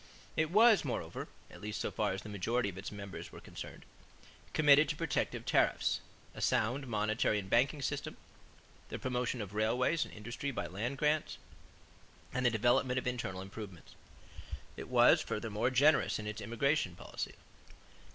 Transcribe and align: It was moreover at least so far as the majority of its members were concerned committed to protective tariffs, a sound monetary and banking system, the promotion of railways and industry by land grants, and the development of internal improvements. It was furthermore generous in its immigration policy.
It 0.35 0.49
was 0.49 0.83
moreover 0.83 1.27
at 1.51 1.61
least 1.61 1.79
so 1.79 1.91
far 1.91 2.11
as 2.11 2.23
the 2.23 2.29
majority 2.29 2.69
of 2.69 2.77
its 2.79 2.91
members 2.91 3.31
were 3.31 3.39
concerned 3.39 3.85
committed 4.51 4.89
to 4.89 4.95
protective 4.95 5.45
tariffs, 5.45 6.01
a 6.33 6.41
sound 6.41 6.87
monetary 6.87 7.37
and 7.37 7.47
banking 7.47 7.83
system, 7.83 8.17
the 8.89 8.97
promotion 8.97 9.43
of 9.43 9.53
railways 9.53 10.03
and 10.03 10.11
industry 10.11 10.49
by 10.49 10.65
land 10.65 10.97
grants, 10.97 11.37
and 12.33 12.43
the 12.43 12.49
development 12.49 12.97
of 12.97 13.05
internal 13.05 13.41
improvements. 13.43 13.93
It 14.75 14.87
was 14.89 15.21
furthermore 15.21 15.69
generous 15.69 16.17
in 16.17 16.25
its 16.25 16.41
immigration 16.41 16.95
policy. 16.95 17.35